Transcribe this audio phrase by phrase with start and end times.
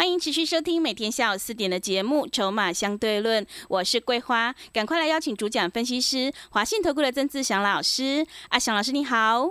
[0.00, 8.26] 欢迎持续收听每天下午四点的节目《筹码相对论》，我是桂花，赶快来邀请主讲分析师华信投顾的曾志祥老师。
[8.48, 9.50] 阿祥老师你好，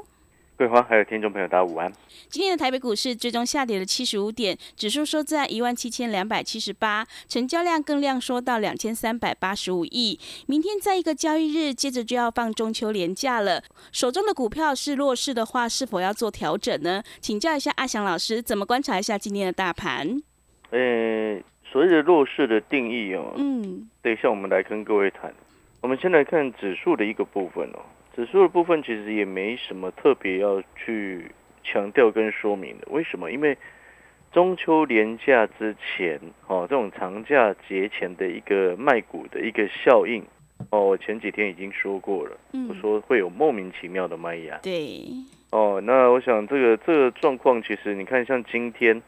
[0.58, 1.94] 桂花还有听众朋友大家午安。
[2.32, 10.20] 今天的台北股市最终下跌了七十五点，指数收在一万七千两百七十八，成交量更量缩到两千三百八十五亿。
[10.48, 13.62] 明天在一个交易日，接着就要放中秋连假了，
[13.92, 17.04] 手中的股票是弱势的话，是否要做调整呢？
[17.22, 20.24] 请教一下阿祥老师，怎么观察一下今天的大盘？
[20.72, 25.34] 呃，所谓的弱势的定义哦，嗯，等一下我们来跟各位谈。
[25.82, 27.80] 我们先来看指数的一个部分哦，
[28.16, 31.32] 指数的部分其实也没什么特别要去
[31.64, 32.88] 强调跟说明的。
[32.92, 33.32] 为什么？
[33.32, 33.58] 因为
[34.32, 40.24] 中秋连假之前哦，这种长假节前的一个卖股的一个效应
[40.70, 44.58] 哦，我前几天已经说过了，嗯我说会有莫名其妙的卖压。
[44.62, 45.02] 对，
[45.52, 49.02] 哦，那我想这个这个状况，其实你看，像今天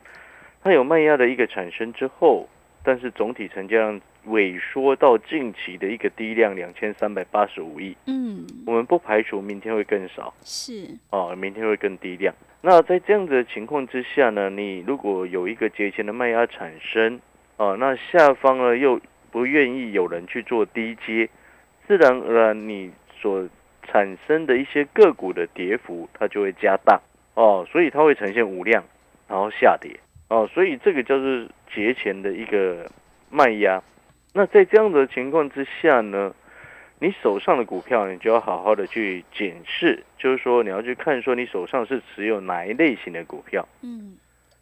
[0.63, 2.47] 它有卖压的一个产生之后，
[2.83, 10.33] 但是总体成交量萎缩到近期的一个低量两千三百八十五亿，嗯，我们不排除明天会更少。
[10.43, 12.33] 是，哦，明天会更低量。
[12.61, 17.19] 那在这样子的情况之下呢，你如果有一个节前的卖压产生，
[17.57, 19.01] 哦，那下方呢又
[19.31, 21.27] 不愿意有人去做低接，
[21.87, 23.49] 自然而然你所
[23.87, 27.01] 产生的一些个股的跌幅，它就会加大。
[27.33, 28.83] 哦，所以它会呈现无量，
[29.27, 29.99] 然后下跌
[30.31, 32.89] 哦，所以这个就是节前的一个
[33.29, 33.83] 卖压。
[34.33, 36.33] 那在这样的情况之下呢，
[36.99, 43.67] 你手上的股票，你就要好好的去检视，就是说你要去看说你手上是持有哪一类型的股票。
[43.81, 44.15] 嗯，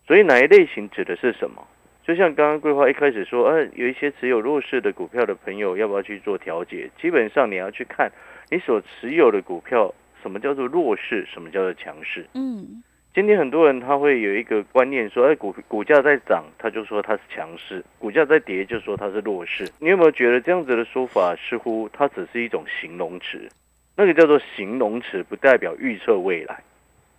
[0.08, 1.68] 所以哪一类型指的是什么？
[2.04, 6.90] 就像刚刚规划一开始说，呃，有一些持有弱势的股票的朋友，要不要去做调节？
[7.00, 8.12] 基本上你要去看
[8.50, 9.94] 你所持有的股票，
[10.24, 12.26] 什么叫做弱势，什么叫做强势。
[12.34, 12.84] 嗯，
[13.20, 19.70] 今天很多人他会有一个观念说，哎，股股价在涨，他就说它是强势；股价在跌，就说它是弱势。
[19.78, 23.50] 你有没有觉得这样子的说法似乎它只是一种形容词？
[23.98, 26.64] 那个叫做形容词，不代表预测未来。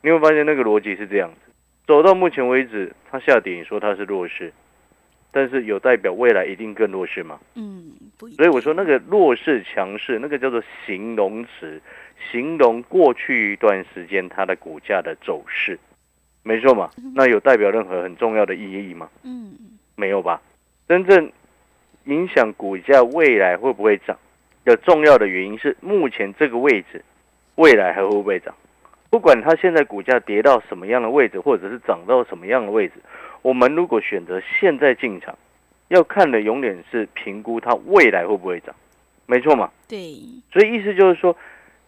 [0.00, 1.52] 你有没有发现那个逻辑是这样子？
[1.86, 4.50] 走到目前为止，它下跌，你说它是弱势，
[5.30, 7.38] 但是有代表未来一定更弱势吗？
[7.56, 11.78] 嗯，不所以我说那个弱势、强势，那个叫做形容词，
[12.32, 15.78] 形容过去一段时间它的股价的走势，
[16.50, 16.90] 没错嘛？
[17.14, 19.08] 那有代表任何很重要的意义吗？
[19.22, 19.52] 嗯，
[19.94, 20.42] 没有吧？
[20.88, 21.30] 真正
[22.06, 24.18] 影响股价未来会不会涨
[24.64, 27.04] 的重要的原因是目前这个位置，
[27.54, 28.52] 未来还会不会涨？
[29.10, 32.94] 不管它现在股价跌到什么样的位置，或者是涨到什么样的位置，
[33.42, 35.38] 我们如果选择现在进场，
[35.86, 38.74] 要看的永远是评估它未来会不会涨，
[39.26, 39.70] 没错嘛？
[39.86, 40.16] 对，
[40.52, 41.36] 所以意思就是说，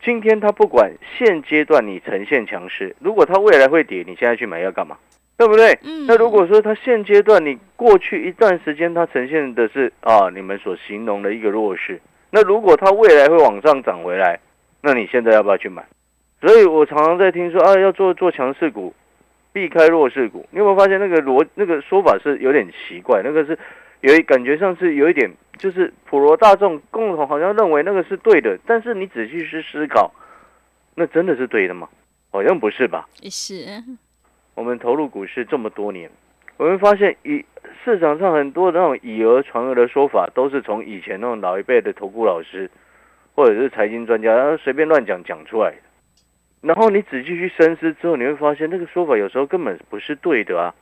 [0.04, 4.96] 今天它不管现阶段你呈现强势，如果它未来会跌，你现在去买要干嘛？
[5.36, 5.78] 对不对？
[5.82, 14.38] 嗯，那如果说它现阶段你过去一段时间它呈现的是啊你们所形容的一个弱势，那如果它未来会往上涨回来，
[14.82, 15.84] 那你现在要不要去买？
[16.40, 18.92] 所以我常常在听说啊要做做强势股，
[19.52, 20.44] 避开弱势股。
[20.50, 23.22] 你有没有发现那个逻那个说法是有点奇怪？
[23.24, 23.58] 那个是
[24.02, 30.12] 有一感觉上是有一点就是普罗大众共同好像认为那个是对的，但是你仔细去思考，
[30.94, 31.88] 那真的是对的吗？
[32.30, 33.08] 好像不是吧？
[33.30, 33.82] 是，
[34.54, 36.10] 我们投入股市这么多年，
[36.56, 37.44] 我们发现以
[37.84, 42.70] 市场上很多的那种以讹传讹的说法，都是从以前那种老一辈的投顾老师
[43.34, 45.76] 或者是财经专家，然后随便乱讲讲出来的。
[46.60, 50.74] 然后你仔细去深思之后，你会发现那个说法有时候根本不是对的啊。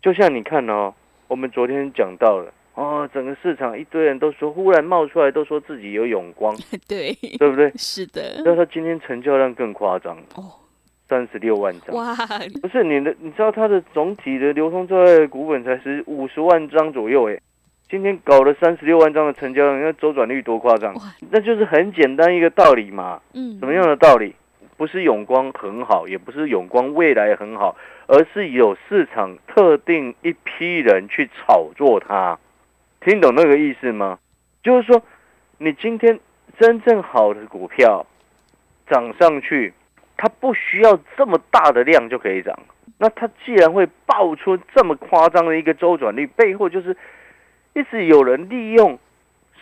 [0.00, 0.94] 就像你看哦，
[1.28, 6.54] 我们昨天讲到了哦，整个市场一堆人都说，忽然冒出来都说自己有永光，
[6.88, 7.70] 对，对不对？
[7.76, 10.50] 是的，那他今天成交量更夸张，哦，
[11.08, 11.94] 三十六万张。
[11.94, 12.14] 哇，
[12.60, 17.38] 不是你的，你知道它的总体的流通在外股本才是五十万张左右，哎，
[17.88, 21.02] 今天搞了三十六万张的成交量，那周转率多夸张哇？
[21.30, 23.20] 那就是很简单一个道理嘛。
[23.34, 24.34] 嗯，什么样的道理？
[24.76, 27.76] 不是永光很好，也不是永光未来很好，
[28.06, 32.38] 而是有市场特定一批人去炒作它。
[33.00, 34.18] 听懂那个意思吗？
[34.62, 35.02] 就是说，
[35.58, 36.18] 你今天
[36.58, 38.06] 真正好的股票
[38.86, 39.72] 涨上去，
[40.16, 42.58] 它不需要这么大的量就可以涨。
[42.98, 46.96] 那它既然会爆出这么夸张的一个周转率，背后就是
[47.74, 48.98] 一直有人利用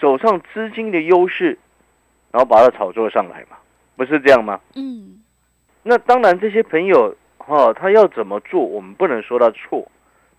[0.00, 1.58] 手上资金的优势，
[2.30, 3.56] 然后把它炒作上来嘛，
[4.04, 4.60] 不是这样吗？
[4.74, 5.20] 嗯，
[5.82, 9.90] 那当然，这些朋友哈、他要怎么做，我们不能说他错。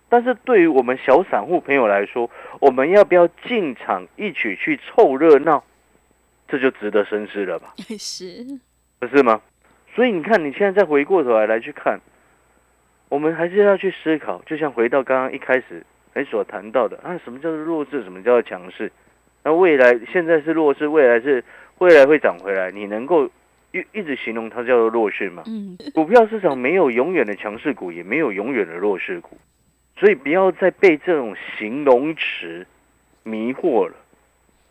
[0.08, 2.30] 但是对于我们小散户朋友来说，
[2.60, 5.64] 我们要不要进场一起去凑热闹？
[6.46, 8.44] 这就值得深思了吧，是，
[9.00, 9.40] 不是吗？
[9.94, 11.98] 所以你看，你现在再回过头来来去看，
[13.08, 14.42] 我们还是要去思考。
[14.44, 15.84] 就像回到刚刚一开始
[16.14, 18.92] 你所谈到的啊，什么叫做弱势，什么叫做强势？
[19.42, 21.42] 那未来现在是弱势，未来是
[21.78, 23.28] 未来会涨回来，你能够
[23.74, 25.42] 一一直形容它叫做弱势嘛？
[25.46, 29.36] 嗯，股票市场没有永远的强势股，也没有永远的弱势股，
[29.98, 32.64] 所以不要再被这种形容词
[33.24, 33.94] 迷惑了。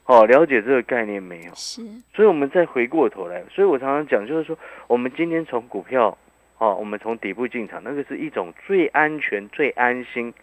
[0.05, 1.51] 好、了解这个概念没有？
[1.53, 1.81] 是，
[2.13, 4.57] 所以我们再回过头来，所以我常常讲，就是说，
[4.87, 6.17] 我们今天从股票，
[6.57, 10.33] 哦，我们从底部进场，那个是一种最安全、最安心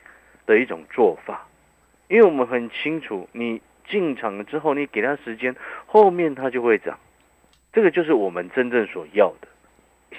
[0.46, 1.46] 的一种做法，
[2.08, 5.54] 因为我们很清楚，你进场了之后，你给它时间，
[5.86, 6.98] 后面它就会涨，
[7.72, 9.48] 这个就是我们真正所要的。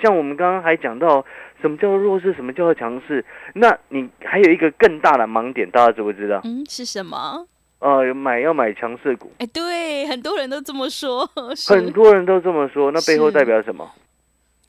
[0.01, 1.25] 像我们刚刚还讲到
[1.62, 6.42] 什么叫做弱势，什么叫做强势，那你还有一个更大的盲点，大家知不知道？
[6.44, 7.45] 嗯，是什么？
[7.80, 11.27] 呃，买要买强势股，哎，对，很多人都这么说，
[11.68, 13.89] 很多人都这么说，那背后代表什么？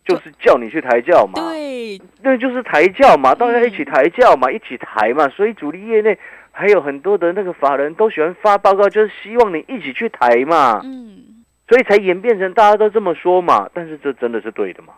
[0.04, 5.28] 就是叫你去抬轿嘛，对，那就是抬轿嘛，大家一起抬轿嘛，一起抬嘛。
[5.28, 6.18] 所以主力业内
[6.50, 11.31] 还有很多的那个法人都喜欢发报告，就是希望你一起去抬嘛，嗯，
[11.68, 13.68] 所以才演变成大家都这么说嘛。
[13.72, 14.94] 但是这真的是对的嘛？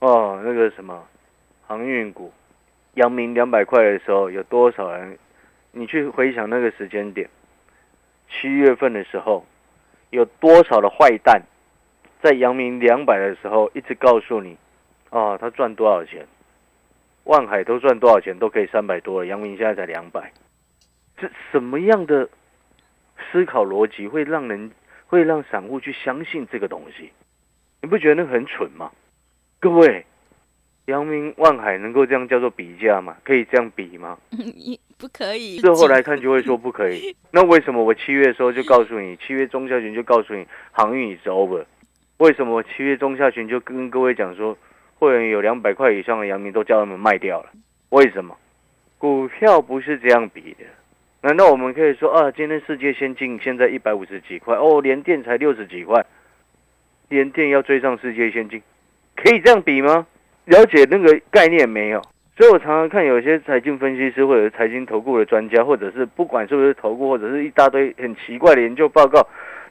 [0.00, 1.04] 哦，那个什么
[1.66, 2.32] 航运股，
[2.94, 5.18] 阳明两百块的时候，有多少人？
[5.70, 7.30] 你去回想那个时间点，
[8.28, 9.46] 七月份的时候，
[10.10, 11.40] 有多少的坏蛋
[12.20, 14.56] 在阳明两百的时候一直告诉你，
[15.10, 16.26] 哦，他赚多少钱？
[17.24, 18.38] 万海都赚多少钱？
[18.38, 20.32] 都可以三百多了，阳明现在才两百，
[21.16, 22.28] 这什么样的
[23.30, 24.72] 思考逻辑会让人
[25.12, 27.10] 会让散户去相信这个东西？
[27.82, 28.90] 你不觉得那个很蠢吗？
[29.60, 30.06] 各位，
[30.86, 33.14] 阳明、万海能够这样叫做比价吗？
[33.22, 34.18] 可以这样比吗？
[34.32, 37.14] 也不可以，事后来看就会说不可以。
[37.30, 41.66] 那为什么我七月的时候就告诉你，七月中下旬就告诉你航运 is over？
[42.16, 44.56] 为什么我七月中下旬就跟各位讲说，
[44.94, 47.50] 会员有两百块以上的阳明都叫他们卖掉了？
[47.90, 48.34] 为什么？
[48.96, 50.64] 股票不是这样比的。
[51.22, 56.04] 难道我们可以说啊，今天世界先进现在一百五十几块，哦，联电才六十几块，
[57.08, 58.60] 联电要追上世界先进，
[59.14, 60.04] 可以这样比吗？
[60.46, 62.02] 了解那个概念没有？
[62.36, 69.24] 所以我常常看有些财经分析师或者财经投顾的专家，或者是不管是不是投顾，或者是一大堆很奇怪的研究报告，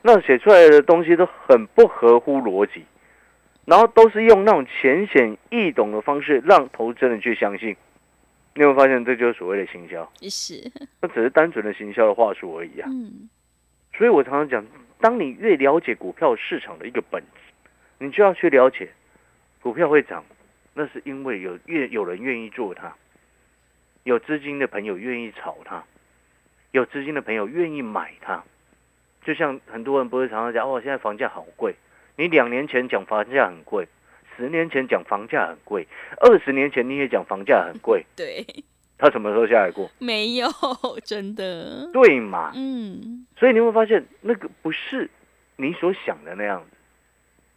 [0.04, 2.86] 那写出来的东西都很不合乎逻辑，
[3.66, 7.76] 然后都是用那种浅显易懂的方式让投资人去相信。
[8.54, 10.12] 你有没有发现，这就是所谓的行销？
[10.30, 10.72] 是，
[11.02, 12.90] 那只是单纯的行销的话术而已啊。
[12.92, 13.30] 嗯，
[13.96, 14.66] 所以我常常讲，
[15.00, 17.54] 当你越了解股票市场的一个本质，
[18.00, 18.90] 你就要去了解，
[19.62, 20.24] 股票会涨，
[20.74, 22.94] 那是因为有越有人愿意做它，
[24.04, 25.84] 有资金的朋友愿意炒它，
[26.72, 28.44] 有资金的朋友愿意买它。
[29.24, 31.76] 就像很多人不是常常讲，哦，现在房价好贵。
[32.18, 33.88] 你两年前讲房价很贵，
[34.36, 35.88] 十年前讲房价很贵，
[36.18, 38.46] 二十年前你也讲房价很贵， 对，
[38.98, 39.90] 它什么时候下来过？
[40.00, 40.48] 没有，
[41.04, 42.52] 真的，对嘛？
[42.56, 45.10] 嗯，所以你会发现，那个不是
[45.56, 46.78] 你所想的那样子。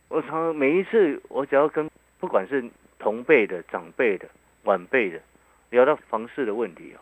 [0.09, 2.65] 我常常每一次，我只要跟不管是
[2.99, 4.29] 同辈的、长辈的、
[4.65, 5.21] 晚辈的
[5.71, 7.01] 聊到房市的问题哦，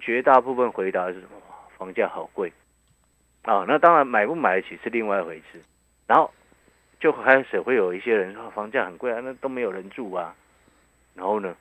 [0.00, 1.36] 绝大部分回答是什么？
[1.48, 2.52] 哇房价好贵
[3.42, 3.64] 啊！
[3.66, 5.60] 那当然买不买得起是另外一回事。
[6.06, 6.32] 然后
[7.02, 10.32] 就开始会有一些人说房价很贵啊，那都没有人住啊。
[11.16, 11.52] 然后呢，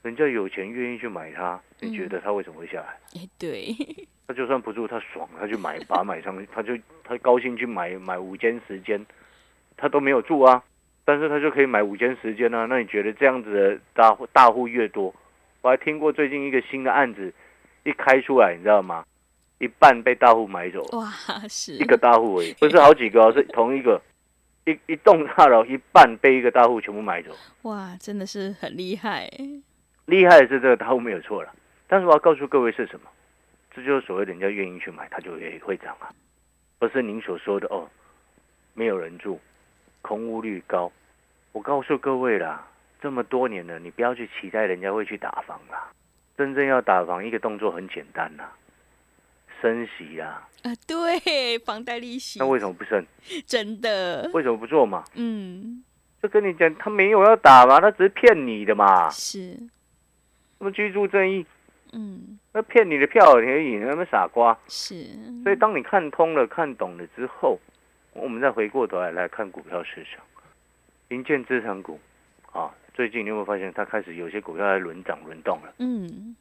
[0.00, 2.98] 人家有钱愿意去买它，你觉得它为什么会下来？
[3.20, 3.76] 哎，对，
[4.26, 6.72] 他就算不住，他爽，他就买，把它买上去，他就
[7.04, 9.04] 他高兴去买买五间十间，
[9.76, 10.64] 他都没有住啊，
[11.04, 12.64] 但是他就可以买五间十间啊。
[12.64, 15.14] 那你觉得这样子的大户大户越多？
[15.60, 17.30] 我还听过最近一个新的案子
[17.84, 19.04] 一开出来，你知道吗？
[19.58, 21.10] 一半被大户买走了，哇，
[21.46, 24.00] 是一个大户而已，不是好几个哦，是同一个，
[24.66, 27.30] 一一栋大楼一半被一个大户全部买走。
[27.62, 29.30] 哇，真的是很厉害，
[30.06, 31.54] 厉害的是这个大户没有错了，
[31.86, 33.08] 但是我要告诉各位是什么？
[33.72, 36.10] 这就是所谓人家愿意去买，它就也会涨啊，
[36.80, 37.88] 不是您所说的哦，
[38.74, 39.38] 没有人住，
[40.02, 40.90] 空屋率高。
[41.52, 42.66] 我告诉各位啦，
[43.00, 45.92] 这么多年了，你不要去期待人家会去打房啦，
[46.36, 48.50] 真正要打房一个动作很简单啦，
[49.60, 50.46] 升息啦。
[50.62, 53.04] 啊，对，房贷利息，那为什么不升？
[53.46, 55.04] 真的，为什么不做嘛？
[55.14, 55.84] 嗯，
[56.22, 59.08] 就跟你讲，他没有要打嘛，他只是骗你的嘛。
[59.10, 59.56] 是，
[60.58, 61.46] 那么居住正义，
[61.92, 64.58] 嗯，那骗你的票而已，那么傻瓜。
[64.66, 65.04] 是，
[65.44, 67.60] 所以当你看通了、看懂了之后，
[68.12, 70.24] 我们再回过头来来看股票市场，
[71.10, 72.00] 银建资产股
[72.50, 75.74] 啊，最近你有没有发现它开始有些股票在轮涨轮动了？
[75.78, 76.34] 嗯，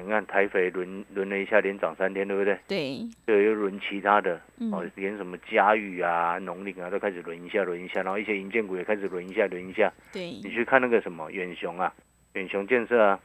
[0.00, 2.58] 你看台肥轮轮了一下，连涨三天，对不对？
[2.66, 4.34] 对，对，又轮其他的，
[4.72, 9.92] 哦嗯，，连什么嘉裕啊、农林啊都开始轮一下、轮一下，然后一些银建股也开始轮一下、轮一下。
[10.12, 11.92] 对你，去看那个什么远雄啊，
[12.34, 13.20] 远雄建设啊，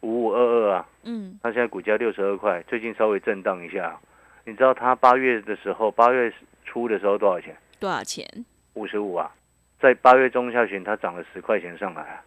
[0.00, 3.98] 五五二二啊，嗯，它现在股价六十二块，最近稍微震荡一下。
[4.44, 6.32] 你知道它八月的时候，八月
[6.64, 7.56] 初的时候多少钱？
[7.80, 8.26] 多少钱？
[8.74, 9.32] 五十五啊，
[9.80, 12.22] 在八月中下旬它涨了十块钱上来啊，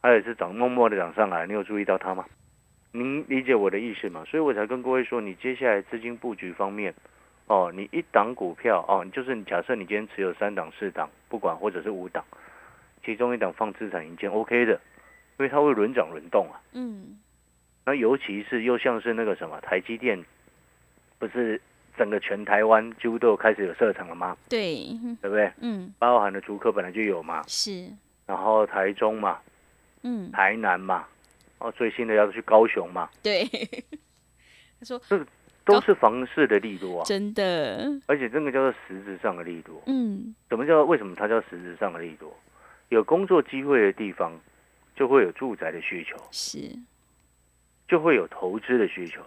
[0.00, 2.24] 它也是涨默默的涨上来，你有注意到它吗？
[2.92, 4.24] 您理解我的意思吗？
[4.26, 6.94] 所以我才跟各位说，你接下来资金布局方面，
[7.46, 12.22] 哦，你一档股票哦，就是你假设你今天持有三档、四档，不管或者是五档，
[13.04, 14.72] 其中一档放资产银件 OK 的，
[15.38, 16.60] 因为它会轮涨轮动啊。
[16.72, 17.18] 嗯，
[17.86, 20.22] 那尤其是又像是那个什么台积电，
[21.18, 21.58] 不是
[21.96, 24.36] 整个全台湾几乎都有开始有设厂了吗？
[24.50, 24.86] 对，
[25.22, 25.50] 对不对？
[25.60, 27.88] 嗯，包含了竹科本来就有嘛，是，
[28.26, 29.38] 然后台中嘛，
[30.02, 31.06] 嗯，台南嘛，
[31.62, 33.44] 哦，最新的要去高雄嘛， 对，
[34.80, 35.24] 他说这
[35.64, 39.80] 都是房市的利多啊，真的，而且这个叫做实质上的利多。
[39.86, 42.36] 嗯，什么叫为什么它叫实质上的利多？
[42.88, 44.32] 有工作机会的地方，
[44.96, 46.58] 就会有住宅的需求，是，
[47.86, 49.20] 就会有投资的需求，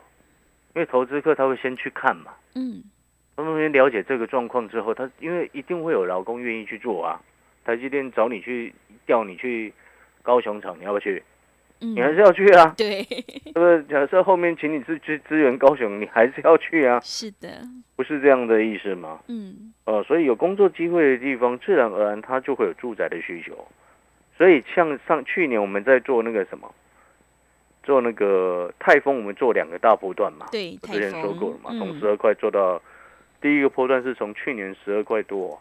[0.75, 2.33] 因为投资客他会先去看嘛。
[2.55, 2.83] 嗯，
[3.37, 7.21] 他们先了解这个状况之后，他因为一定会有劳工愿意去做啊。
[7.63, 8.75] 台积电找你去
[9.05, 9.73] 调你去
[10.21, 11.23] 高雄厂，你要不要去？
[11.85, 13.83] 嗯，你还是要去啊， 对，对不对？
[13.83, 17.61] 假设后面请你去去支援高雄，你还是要去啊，是的，
[17.95, 19.19] 不是这样的意思吗？
[19.27, 23.67] 嗯，呃，所以有工作机会的地方，自然而然它就会有住宅的需求。
[24.37, 26.69] 所以像上去年我们在做那个什么，
[27.83, 31.99] 做那个泰丰，我们做两个大波段嘛，对，我之前说过了嘛，从嗯。
[31.99, 32.81] 十二块做到
[33.39, 35.57] 第一个波段是从去年十二块多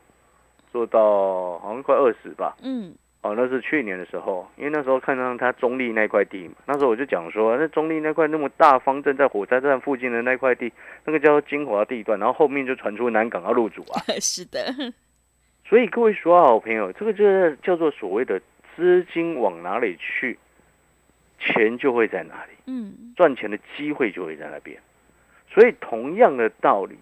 [0.72, 2.56] 做到好像快二十吧。
[2.62, 2.92] 嗯，
[3.24, 10.70] 哦，那是去年的时候，因为那时候看上他中立那块地嘛，那时候我就讲说，那中立那块那么大方正在火车站附近的那块地，
[11.06, 14.60] 那个叫做精华地段，然后后面就传出南港要入主啊， 是的，
[15.66, 18.38] 所以各位说好朋友，这个就是叫做所谓的
[18.76, 20.38] 资金往哪里去，
[21.38, 22.52] 钱就会在哪里。
[22.66, 24.78] 嗯，赚钱的机会就会在那边。
[25.50, 26.98] 所以同样的道理，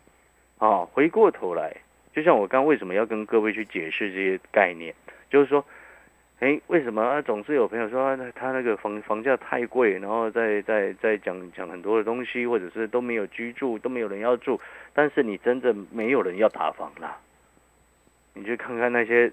[0.59, 1.77] 啊，回过头来，
[2.15, 4.95] 就像我刚刚为什么要跟各位去解释这些概念，
[5.31, 5.65] 就是说，
[6.43, 14.61] 哎，为什么啊总是有朋友说、啊、他那个房房价太贵，然后再再再讲讲很多的东西，或者是都没有居住，都没有人要住，
[14.93, 17.17] 但是你真正没有人要打房啦，
[18.35, 19.33] 你去看看那些。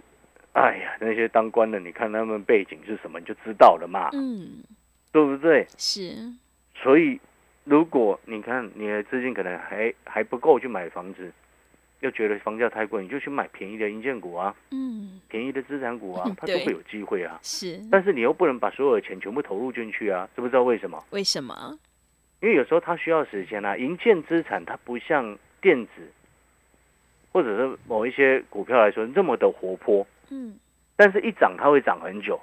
[0.53, 4.63] 哎呀，那些当官的，你看他们背景是什么，你就知道了嘛，嗯，
[5.11, 5.65] 对不对？
[5.77, 6.33] 是，
[6.73, 7.19] 所以，
[7.65, 11.31] 如果你看你的资金可能还还不够去买房子，
[12.01, 17.39] 又觉得房价太贵，你就去买便宜的银建股啊，嗯，便宜的资产股啊， 它都对会有机会啊。
[17.41, 21.03] 是，但是你又不能把所有的钱全部投入进去啊，知不知道为什么？
[21.11, 21.77] 为什么？
[22.41, 23.75] 因为有时候它需要时间啊。
[23.75, 25.91] 银建资产它不像电子
[27.33, 30.57] 或者是某一些股票来说那么的活泼，嗯，
[30.95, 32.39] 但是一涨它会涨很久，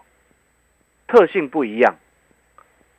[1.09, 1.97] 特性不一样。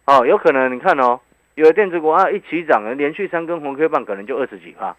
[0.06, 1.20] 哦，有可能你看哦，
[1.54, 4.96] 有的电子股啊一起涨，连续三根红 K 棒可能就二十几趴，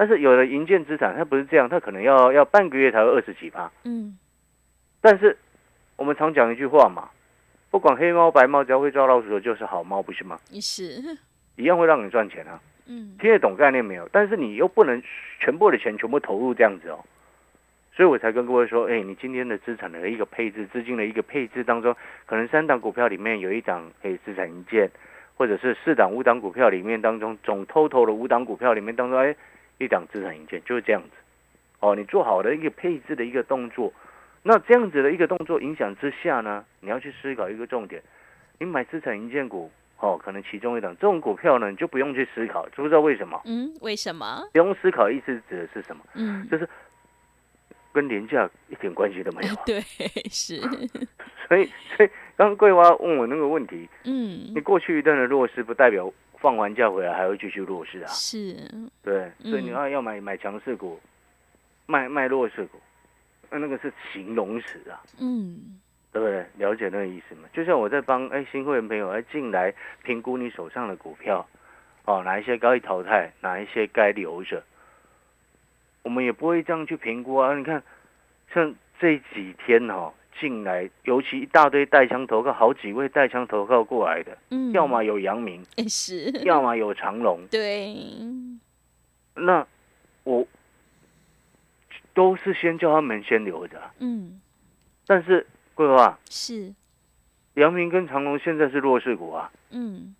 [0.00, 3.70] 但是有的银建资产它不是这样，它可能要要半个月才会二十几趴。
[3.84, 4.16] 嗯，
[5.02, 5.36] 但是
[5.96, 7.10] 我们常讲一句话嘛，
[7.70, 10.40] 不管黑猫白猫，只要会抓老鼠的就是好猫，不是吗？
[10.58, 11.02] 是，
[11.56, 12.58] 一样会让你赚钱啊。
[12.86, 14.08] 嗯，听得懂概念没有？
[14.10, 15.02] 但是你又不能
[15.38, 17.04] 全部的钱全部投入这样子哦，
[17.94, 24.90] 所以我才跟各位说，哎，你今天的资产的一个配置，资金的一个配置当中，可能三档股票里面有一档可以资产一件，
[25.36, 29.36] 或者是四档五档股票里面当中总 total 的五档股票里面当中，哎，
[29.80, 31.08] 一档资产一件，就是这样子。
[31.80, 33.92] 哦，你做好的一个配置的一个动作，
[34.44, 38.00] 那这样子的一个动作影响之下呢，你要去思考一个重点，
[38.58, 39.70] 你买资产一件股。
[40.02, 43.38] 哦，可能其中一档这种股票呢，你就不用去思考，知不知道为什么？
[43.44, 44.42] 嗯，为什么？
[44.50, 46.02] 不用思考，意思指的是什么？
[46.14, 46.66] 嗯，就是
[47.92, 49.52] 跟廉价一点关系都没有。
[49.54, 49.78] 啊 对，
[50.30, 50.58] 是，
[51.46, 56.10] 所以，所以刚刚桂花问我那个问题，嗯你，过去一段的弱势，不代表
[56.40, 58.06] 放完假回来还会继续弱势啊。
[58.08, 58.56] 是，
[59.02, 60.98] 对，所以你嗯要要买买强势股，
[61.86, 62.80] 卖卖弱势股，
[63.50, 65.00] 那那个是形容词啊。
[65.18, 65.78] 嗯，
[66.10, 66.46] 对不对？
[66.56, 67.48] 了解那个意思吗？
[67.52, 71.46] 就像我在帮哎新会员朋友哎进来评估你手上的股票，
[72.06, 74.62] 哦，哪一些该淘汰，哪一些该留着，
[76.02, 77.54] 我们也不会这样去评估啊。
[77.54, 77.82] 你看，
[78.54, 87.96] 像这几天哈、哦，进来，尤其一大堆带枪投靠，好几位带枪投靠过来的，嗯，要么有阳明，哎 是，要么有长隆，对，
[89.34, 89.66] 那
[90.24, 90.46] 我
[92.14, 93.80] 都是先叫他们先留着。
[93.80, 93.94] 啊。
[93.98, 94.40] 嗯，
[95.06, 96.74] 但是桂花，是，
[97.54, 100.14] 阳明跟长隆现在是弱势股啊，嗯。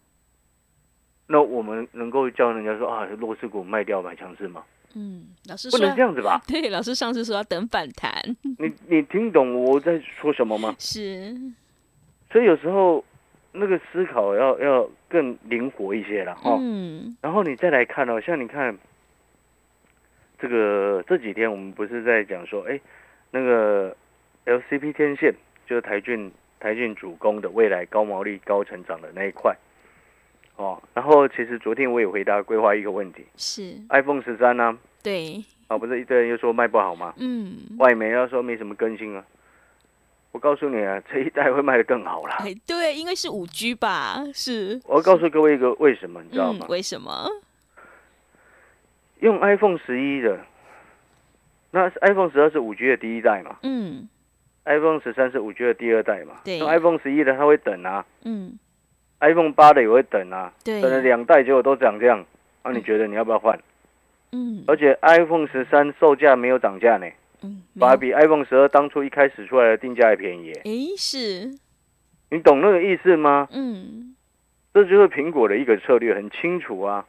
[1.33, 4.64] 那我们能够叫人家说啊，弱势股卖掉买强势吗？
[4.94, 6.40] 嗯，老师不能这样子吧？
[6.49, 8.12] 对，老师上次说要等反弹，
[8.59, 10.75] 你你听懂我在说什么吗？
[10.80, 11.35] 是，
[12.32, 13.04] 所以有时候
[13.52, 16.56] 那个思考要要更灵活一些了哈。
[16.61, 18.76] 嗯然后你再来看哦，像你看
[20.38, 22.80] 这个这几天我们不是在讲说，哎，
[23.30, 23.97] 那个
[24.47, 25.35] LCP 天线
[25.66, 29.54] 就是台骏台骏主攻的未来高毛利高成长的那一块
[30.61, 30.83] 哦。
[30.95, 37.14] 然后其实昨天我也回答规划一个问题是，，iPhone 十三呢，对，啊不是一堆人又说卖不好吗？
[37.19, 39.25] 嗯，外媒要说没什么更新啊。
[40.33, 42.37] 我告诉你啊， 这一代会卖得更好啦。
[42.40, 47.26] 哎对，应该是五 G 吧，是，我要告诉各位一个为什么，你知道嗯吗？，为什么？
[49.21, 50.38] 用 iPhone 十一的，
[51.73, 54.09] 那 iPhone 十二是五 G 的第一代嘛嗯
[54.64, 56.37] ，iPhone 十三是五 G 的第二代嘛。
[56.45, 58.59] 对用 iPhone 十一的他会等啊嗯，
[59.21, 62.25] ，iPhone 八的也会等啊，等了两代结果都涨这样，
[62.65, 63.59] 那、你觉得你要不要换？
[64.33, 67.07] 嗯而且 iPhone 十三售价没有涨价呢，
[67.43, 70.62] 嗯，反而比 iPhone 十二当初一开始出来的定价还便宜耶。
[70.65, 71.50] 哎是，
[72.31, 73.49] 你懂那个意思吗？
[73.53, 74.15] 嗯，
[74.73, 77.05] 这就是苹果的一个策略，很清楚啊。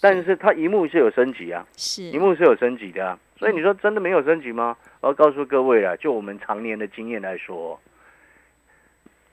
[0.00, 4.74] 但是它荧幕是有升级啊，是，荧幕是有升级的啊，所以你说真的没有升级吗？
[5.02, 7.78] 我要告诉各位啊，就我们常年的经验来说，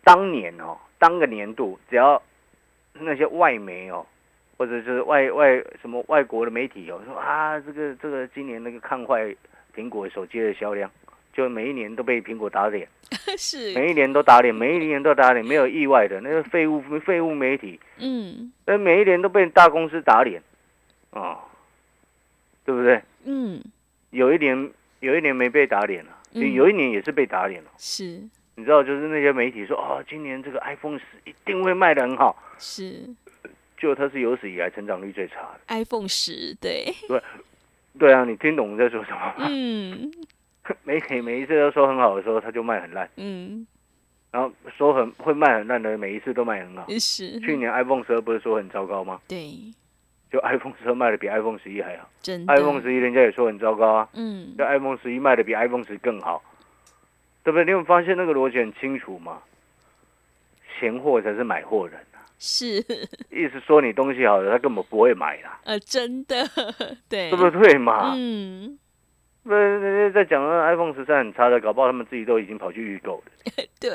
[0.09, 2.19] 当年哦，当个年度，只要
[2.93, 4.03] 那些外媒哦，
[4.57, 9.35] 或者是外外什么外国的媒体哦，说啊，这个这个今年那个看坏
[9.75, 10.89] 苹果手机的销量，
[11.31, 12.87] 就每一年都被苹果打脸，
[13.37, 18.51] 是，每一年都打脸，每一年都打脸，没有意外的，那个废物废物媒体，嗯。
[18.65, 20.41] 那每一年都被大公司打脸，
[21.11, 21.37] 哦，
[22.65, 22.99] 对不对？
[23.25, 23.61] 嗯。
[24.09, 26.51] 有一年有一年没被打脸了，嗯。
[26.51, 27.69] 有一年也是被打脸了。
[27.77, 28.27] 是
[28.59, 33.07] 你知道，就是那些媒体说，哦，今年这个 iPhone 十一定会卖的很好，是。
[33.77, 35.59] 就它是有史以来成长率最差的。
[35.69, 36.93] iPhone 十，对，
[37.97, 39.33] 对啊，你听懂我在说什么吗？
[39.49, 40.11] 嗯。
[40.83, 43.65] 媒体每一次都说很好的时候，它就卖很烂，嗯。
[44.31, 46.85] 然后说很会卖很烂的，每一次都卖很好。
[46.99, 49.21] 是，去年 iPhone 十二不是说很糟糕吗？
[49.29, 49.49] 对，
[50.29, 52.09] 就 iPhone 十二卖的比 iPhone 十一还好。
[52.21, 54.53] 真的，iPhone 十一人家也说很糟糕啊，嗯。
[54.57, 56.43] 就 iPhone 十一卖的比 iPhone 十更好，
[57.43, 57.65] 对不对？
[57.65, 59.41] 你有没有发现那个逻辑很清楚吗？
[60.79, 62.77] 闲货才是买货人啊，是。
[63.31, 66.35] 意思说你东西好了，他根本不会买啦，呃真的
[67.09, 68.13] 对，对不对嘛？
[68.15, 68.77] 嗯。
[69.41, 73.89] 不然人家在讲那 iPhone 十三很差的，搞不好他们自己都已经跑去预购了， 对，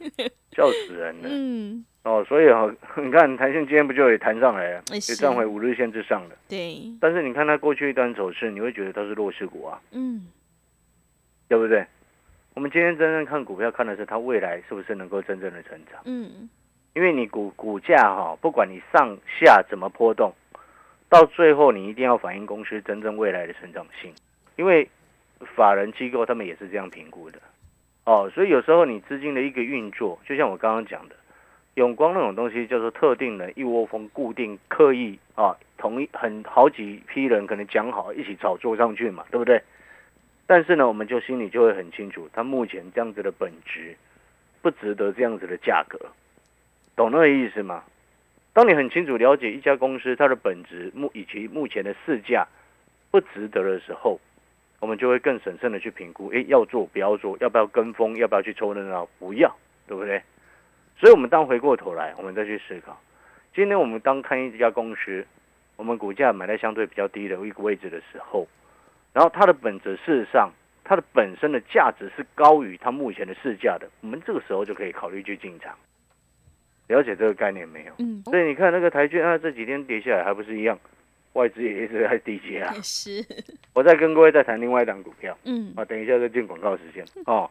[0.56, 1.28] 笑死人了。
[1.30, 1.84] 嗯。
[2.04, 2.64] 哦，所以啊，
[2.96, 6.34] 你看台线今天不就也弹上来了，也站回五日线之上了。
[6.48, 10.26] 对，但是你看它过去一段走势，你会觉得它是弱势股啊，嗯。
[11.48, 11.86] 对不对？
[12.58, 16.02] 我们今天真正看股票，看的是它未来是不是能够真正的成长。
[16.06, 16.50] 嗯
[16.92, 20.34] 因为你股股价哈、不管你上下怎么波动，
[21.08, 24.12] 到最后你一定要反映公司真正未来的成长性。
[24.56, 24.90] 因为
[25.54, 27.38] 法人机构他们也是这样评估的，
[28.06, 31.14] 哦，所以有时候你资金的一个运作，就像我刚刚讲的，
[31.74, 39.62] 永光那种东西叫做特定人一窝蜂、固定、刻意啊，同一很好几批人可能讲好一起炒作上去嘛，对不对？
[40.48, 43.94] 但是呢，我们就心里就会很清楚，它目前这样子的本质
[44.62, 46.00] 不值得这样子的价格。
[46.96, 47.84] 懂那个意思吗？
[48.54, 52.48] 当你很清楚了解一家公司它的本质目以及目前的市价
[53.10, 54.18] 不值得的时候，
[54.80, 59.54] 我们就会更审慎的去评估，诶，要做不要做，要不要跟风，要不要去凑热闹，不要，
[59.86, 60.22] 对不对？
[60.98, 62.98] 所以，我们当回过头来，我们再去思考，
[63.54, 65.24] 今天我们当看一家公司，
[65.76, 68.48] 我们股价买在相对比较低的一个位置的时候，
[69.12, 70.50] 然后它的本质事实上，
[70.84, 75.74] 它的本身的价值是高于它目前的市价的，我们这个时候就可以考虑去进场。
[76.88, 77.92] 了解这个概念没有？
[77.98, 80.78] 嗯，所以你看那个台券啊，这几天跌下来还不是一样，
[81.34, 82.72] 外资也一直在低接啊。
[82.74, 83.22] 也是，
[83.74, 87.50] 我再跟各位再谈另外一档股票嗯啊，等一下再进广告时间哦。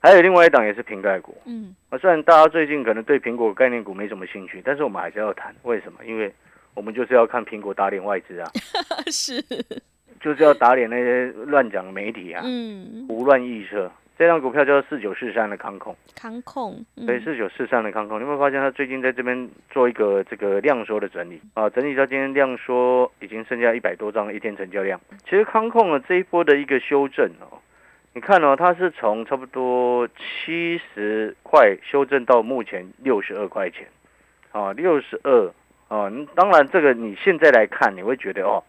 [0.00, 5.52] 还有另外一档也是瓶盖股嗯啊，虽然大家最近可能对苹果概念股没什么兴趣，但是我们还是要谈。
[5.64, 6.04] 为什么？
[6.04, 6.32] 因为
[6.74, 8.48] 我们就是要看苹果打脸外资啊，
[9.10, 9.42] 是，
[10.20, 13.90] 就是要打脸那些乱讲的媒体啊，嗯，胡乱预测。
[14.18, 21.70] 这张股票叫四九四三的康控，康控，嗯对，四九四三的康控，你有没有发现它最近在这边做一个这个量缩的整理啊？
[21.70, 25.00] 整理到今天量缩已经剩下一百多张一天成交量。
[25.22, 27.62] 其实康控呢这一波的一个修正哦，
[28.12, 33.86] 你看哦，它是从差不多七十块修正到目前六十二块钱，
[34.50, 35.46] 啊，六十二
[35.86, 36.10] 啊。
[36.34, 38.64] 当然，这个你现在来看，你会觉得哦，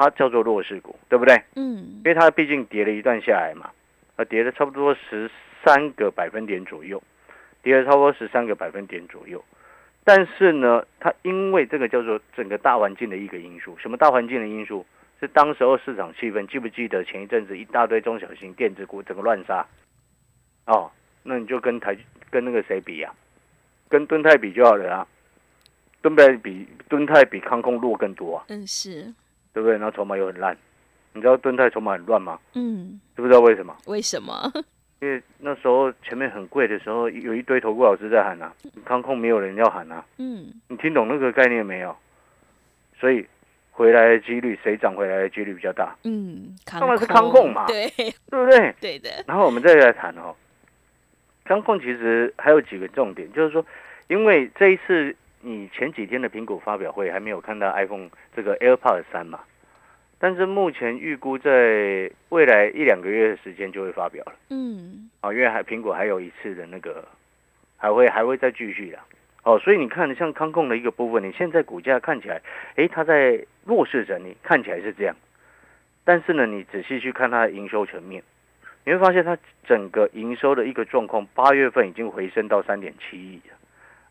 [0.00, 1.42] 它叫做弱势股，对不对？
[1.56, 3.70] 嗯，因为它毕竟跌了一段下来嘛，
[4.16, 5.30] 啊，跌了差不多十
[5.64, 7.02] 三个百分点左右，
[7.62, 9.44] 跌了差不多十三个百分点左右。
[10.04, 14.86] 但是呢，它因为这个叫做整个大环境的一个因素，什么大环境的因素？
[15.20, 19.66] 是当时候市场气氛，记不记得前一阵子一大堆中小型电子股整个乱杀？
[20.64, 20.90] 哦，
[21.22, 21.94] 那你就跟台
[22.30, 23.12] 跟那个谁比呀？
[23.90, 25.06] 跟敦泰比就好了啊。
[26.00, 28.44] 敦泰比敦泰比康空弱更多啊。
[28.48, 29.12] 嗯，是，
[29.52, 29.76] 对不对？
[29.76, 30.56] 然后筹码又很烂，
[31.12, 32.38] 你知道敦泰筹码很乱吗？
[32.54, 33.76] 嗯，知不知道为什么？
[33.86, 34.50] 为什么？
[35.00, 38.52] 因为那时候前面很贵的时候，有一堆投顾老师在喊啊，
[38.84, 40.04] 康控没有人要喊啊。
[40.18, 41.96] 嗯，你听懂那个概念没有？
[42.98, 43.26] 所以。
[43.72, 45.96] 回来的几率，谁涨回来的几率比较大？
[46.04, 48.74] 嗯，当然是康控嘛，对 对不对？
[48.78, 49.08] 对的。
[49.26, 50.34] 然后我们再来谈哦，
[51.44, 53.64] 康控其实还有几个重点，就是说，
[54.08, 59.40] 因为这一次你前几天的苹果发表会还没有看到 iPhone 这个 AirPods 三嘛，
[60.18, 64.32] 但是目前预估在未来一两个月的时间就会发表了。
[64.50, 67.06] 嗯，啊，因为还苹果还有一次的那个，
[67.76, 68.98] 还会还会再继续的。
[69.42, 72.42] 哦，所以你看，像康控的一个部分，你现在股价看起来，
[72.76, 75.16] 哎，它在弱势整理，看起来是这样。
[76.04, 78.22] 但是呢，你仔细去看它的营收层面，
[78.84, 83.56] 你会发现它整个营收的一个状况，八月份已经回升到三点七亿了，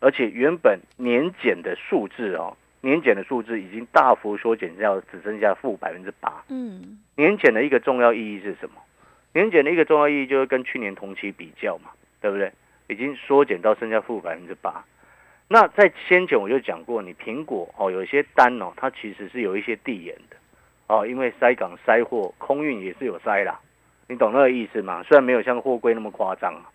[0.00, 6.42] 而且原本年减的数字哦，年减的数字已经大幅缩减掉，只剩下负百分之八。
[6.48, 8.80] 嗯，年减的一个重要意义是什么？
[9.32, 12.50] 年减的一个重要意义就是跟去年同期比较嘛，对不对？
[12.88, 14.84] 已经缩减到剩下负百分之八。
[15.46, 20.36] 那在先前我就讲过，你苹果哦，有一些单哦，它其实是有一些递延的
[20.88, 23.60] 哦，因为塞港塞货，空运也是有塞啦，
[24.08, 25.02] 你懂那个意思吗？
[25.04, 26.66] 虽然没有像货柜那么夸张啊，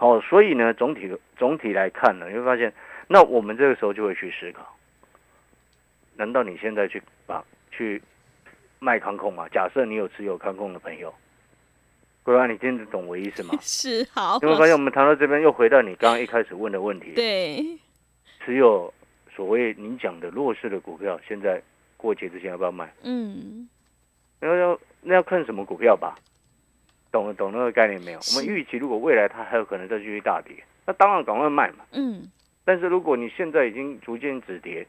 [0.00, 2.72] 好，所以呢，总体总体来看呢，你会发现，
[3.06, 4.74] 那我们这个时候就会去思考，
[6.16, 8.00] 难道你现在去把去
[8.78, 9.46] 卖康控吗？
[9.50, 11.12] 假设你有持有康控的朋友，
[12.22, 13.54] 各位，你听得懂我意思吗？
[13.60, 17.62] 是好，你会发现我们谈到这边又回到你刚刚一开始问的问题，对。
[18.42, 18.90] 持有
[19.36, 21.60] 所谓您讲的弱势的股票，现在
[21.98, 22.90] 过节之前要不要卖？
[23.02, 23.68] 嗯，
[24.40, 26.16] 那要那要看什么股票吧？
[27.12, 28.18] 懂了懂那个概念没有？
[28.18, 30.54] 我们预期如果未来它还有可能再继续大跌，
[30.86, 31.84] 那当然赶快卖嘛。
[31.92, 32.22] 嗯。
[32.64, 34.86] 但是如果你现在已经逐渐止跌，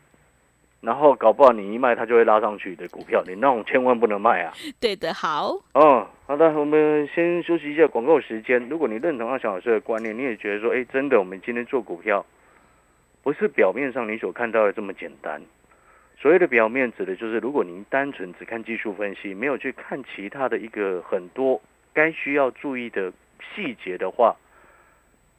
[0.81, 4.53] 然后搞不好你一卖它就会拉上去的股票，你那种千万不能卖啊。
[4.79, 5.55] 对的，好。
[5.73, 8.67] 哦，好的，我们先休息一下广告时间。
[8.69, 12.25] 如果你认同阿小老师的观念，你也觉得说，哎，真的，我们今天做股票。
[13.23, 15.39] 不是表面上你所看到的这么简单。
[16.19, 21.61] 所谓的表面，指的就是如果您单纯只看技术分析，没有去看其他的一个很多
[21.93, 23.11] 该需要注意的
[23.53, 24.35] 细节的话，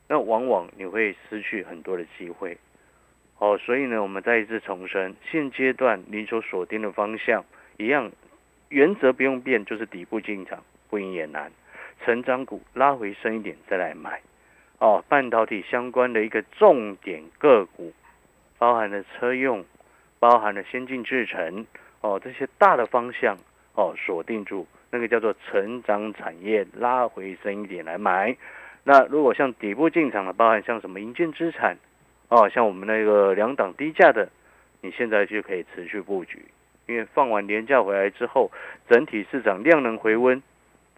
[0.09, 2.59] 那往往你会失去很多的机会。
[3.39, 7.45] 哦，所以呢，我们再一次重申，现阶段您所锁定的方向
[7.77, 8.13] 一样，
[8.69, 11.51] 原则不用变，就是底部进场，不赢也难。
[12.05, 14.21] 成长股拉回深一点再来买。
[14.79, 17.93] 哦，半导体相关的一个重点个股，
[18.59, 19.65] 包含了车用，
[20.19, 21.67] 包含了先进制程，
[22.01, 23.37] 哦，这些大的方向，
[23.75, 28.37] 哦，锁定住那个叫做成长产业，拉回升一点来买。
[28.85, 31.79] 那如果像底部进场的，包含像什么银建资产，
[32.29, 34.29] 哦，像我们那个两档低价的，
[34.83, 36.45] 你现在就可以持续布局，
[36.87, 38.53] 因为放完年假回来之后，
[38.87, 40.43] 整体市场量能回温。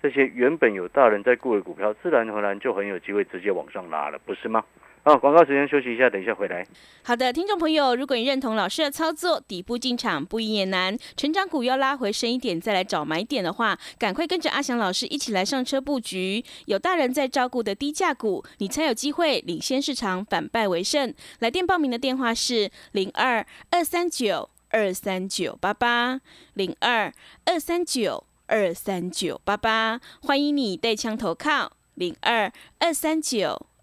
[0.03, 4.65] 这些原本有大人在顾的股票，自然而然就很有机会直接往上拉了，不是吗？
[5.07, 6.67] 好，广告时间休息一下，等一下回来。
[7.03, 21.12] 好的，听众朋友，如果你认同老师的操作，底部进场不也难，成长股要拉回深一点再来找买点的话，赶快跟着阿翔老师一起来上车布局，有大人在照顾的低价股，你才有机会领先市场，反败为胜。
[21.40, 26.19] 来电报名的电话是零二二三九二三九八八
[26.55, 27.12] 零二
[27.45, 28.25] 二三九。
[28.47, 33.67] 二三九八八，欢迎你带枪投靠零二二三九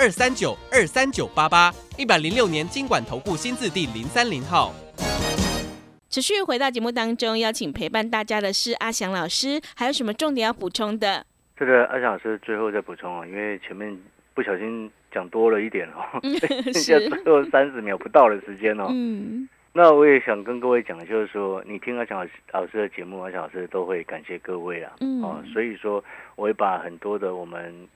[0.00, 4.72] 二三九二三九八八一百零六年经管投顾新字第零三零号。
[6.08, 11.26] 持续回到节目当中，邀请陪伴大家的是阿翔老师，还有什么重点要补充的？
[11.54, 13.94] 这个阿翔老师最后再补充啊，因为前面
[14.32, 16.18] 不小心讲多了一点哦，
[16.72, 18.86] 剩下最后三十秒不到的时间哦。
[18.88, 24.92] 嗯，那我也想跟各位讲，就是说，你听阿翔老师的节目，阿翔老师都会感谢各位啊。
[25.00, 26.02] 嗯哦，所以说，
[26.36, 27.86] 我会把很多的我们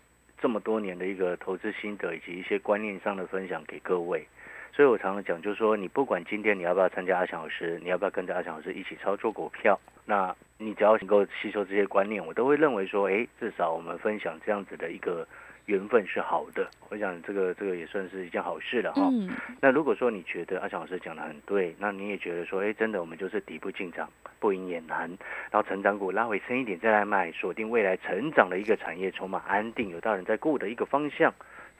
[0.40, 4.27] 这么多年的一个投资心得以及一些观念上的分享给各位。
[4.73, 15.25] 所以我常常讲，就是说，你不管今天你要不要参加阿强老师，你要不要跟着阿强老师一起操作股票，那你只要能够吸收这些观念，我都会认为说，哎，至少我们分享这样子的一个
[15.66, 16.68] 缘分是好的。
[16.90, 19.09] 我想这个这个也算是一件好事了哈。
[19.11, 25.09] 嗯，那如果说你觉得阿强老师讲的很对，那你也觉得说，哎，真的我们就是底部进场，不赢也难，
[25.50, 31.33] 然后成长股拉回深一点再来买，锁定未来成长的一个产业，筹码安定，有大人在顾的一个方向，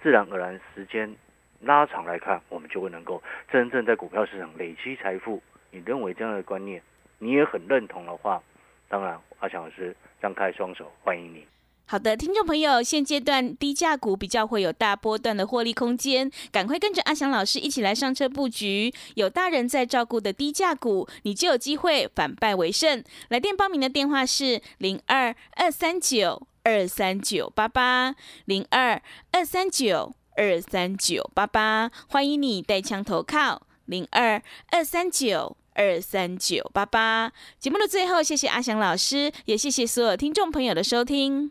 [0.03, 1.14] 自然而然时间
[1.61, 5.42] 拉长来看，我们就会能够真正在股票市场累积财富。
[5.70, 6.81] 你认为这样的观念，
[7.18, 8.42] 你也很认同的话，
[8.88, 11.44] 当然阿强老师张开双手欢迎你。
[11.87, 23.05] 好的，听众朋友，现阶段低价股比较会有大波段的获利空间，赶快跟着阿翔老师一起来上车布局，有大人在照顾的低价股，你就有机会反败为胜。
[23.29, 28.16] 来电报名的电话是零二二三九二三九八八
[28.47, 29.01] 零二
[29.33, 35.57] 二三九二三九八八，欢迎你带枪投靠零二二三九。
[35.77, 41.51] 二三九八八，节目的最后，谢谢阿翔老师，也谢谢所有听众朋友的收听。